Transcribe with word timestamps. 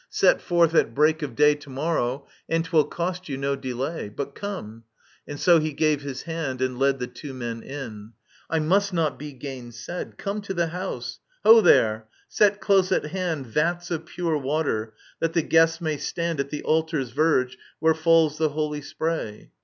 Set 0.09 0.41
forth 0.41 0.73
at 0.73 0.95
break 0.95 1.21
of 1.21 1.35
day 1.35 1.53
To 1.53 1.69
morrow, 1.69 2.25
and 2.49 2.65
'twill 2.65 2.85
cost 2.85 3.29
you 3.29 3.37
no 3.37 3.55
delay. 3.55 4.09
But 4.09 4.33
come 4.33 4.83
"—^and 5.29 5.37
so 5.37 5.59
he 5.59 5.73
gave 5.73 6.01
his 6.01 6.23
hand, 6.23 6.59
and 6.59 6.79
led 6.79 6.97
The 6.97 7.05
two 7.05 7.35
men 7.35 7.61
in— 7.61 8.13
^^^I 8.51 8.65
must 8.65 8.93
not 8.93 9.19
be 9.19 9.31
gainsaid; 9.31 10.17
G>me 10.17 10.41
to 10.41 10.55
the 10.55 10.67
house. 10.69 11.19
Ho, 11.43 11.61
there; 11.61 12.07
set 12.27 12.59
close 12.59 12.91
at 12.91 13.05
hand 13.05 13.45
Vats 13.45 13.91
of 13.91 14.07
pure 14.07 14.39
water, 14.39 14.93
that 15.19 15.33
the 15.33 15.43
guests 15.43 15.79
may 15.79 15.97
stand 15.97 16.39
At 16.39 16.49
the 16.49 16.63
altar's 16.63 17.11
verge, 17.11 17.55
where 17.77 17.93
falls 17.93 18.39
the 18.39 18.49
holy 18.49 18.81
spray. 18.81 19.51